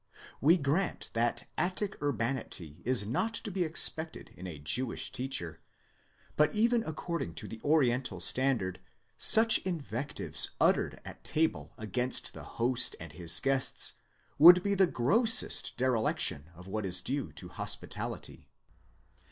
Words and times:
We 0.41 0.57
grant 0.57 1.11
that 1.13 1.47
Attic 1.59 1.95
urbanity 2.01 2.81
is 2.83 3.05
not 3.05 3.35
to 3.35 3.51
be 3.51 3.63
expected 3.63 4.31
in 4.35 4.47
a 4.47 4.57
Jewish 4.57 5.11
teacher, 5.11 5.61
but 6.35 6.55
even 6.55 6.81
according 6.87 7.35
to 7.35 7.47
the 7.47 7.61
oriental 7.63 8.19
standard, 8.19 8.79
such 9.19 9.59
invectives 9.59 10.49
uttered 10.59 10.99
at 11.05 11.23
table 11.23 11.75
against 11.77 12.33
the 12.33 12.43
host 12.57 12.95
and 12.99 13.11
his 13.13 13.39
guests, 13.39 13.93
would 14.39 14.63
be 14.63 14.73
the 14.73 14.87
grossest 14.87 15.77
dereliction 15.77 16.49
of 16.55 16.65
what 16.65 16.83
is 16.83 17.03
due 17.03 17.31
to 17.33 17.49
hospitality. 17.49 18.47